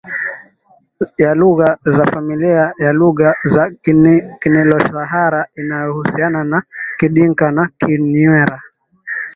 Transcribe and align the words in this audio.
ya 1.17 1.31
lugha 1.35 1.77
za 1.95 2.05
familia 2.05 2.73
ya 2.79 2.93
lugha 2.93 3.35
za 3.43 3.71
KiniloSahara 4.39 5.47
inayohusiana 5.57 6.43
na 6.43 6.63
Kidinka 6.99 7.51
na 7.51 7.69
Kinuer 7.79 8.59